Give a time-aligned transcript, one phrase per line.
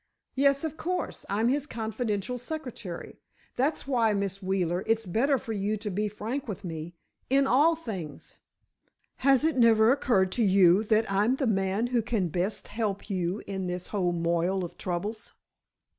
[0.33, 3.19] "Yes, of course, I'm his confidential secretary.
[3.55, 8.37] That's why, Miss Wheeler, it's better for you to be frank with me—in all things.
[9.17, 13.43] Has it never occurred to you that I'm the man who can best help you
[13.45, 15.33] in this whole moil of troubles?"